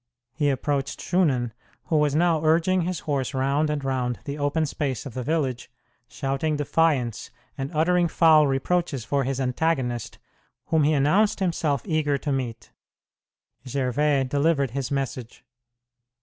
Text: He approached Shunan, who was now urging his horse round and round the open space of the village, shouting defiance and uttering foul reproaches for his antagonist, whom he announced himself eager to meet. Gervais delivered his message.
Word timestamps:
He 0.33 0.49
approached 0.49 0.99
Shunan, 0.99 1.51
who 1.83 1.95
was 1.97 2.15
now 2.15 2.43
urging 2.43 2.81
his 2.81 3.01
horse 3.01 3.35
round 3.35 3.69
and 3.69 3.83
round 3.83 4.17
the 4.25 4.35
open 4.35 4.65
space 4.65 5.05
of 5.05 5.13
the 5.13 5.21
village, 5.21 5.69
shouting 6.07 6.55
defiance 6.55 7.29
and 7.55 7.69
uttering 7.71 8.07
foul 8.07 8.47
reproaches 8.47 9.05
for 9.05 9.25
his 9.25 9.39
antagonist, 9.39 10.17
whom 10.69 10.81
he 10.85 10.93
announced 10.93 11.39
himself 11.39 11.83
eager 11.85 12.17
to 12.17 12.31
meet. 12.31 12.71
Gervais 13.67 14.23
delivered 14.23 14.71
his 14.71 14.89
message. 14.89 15.45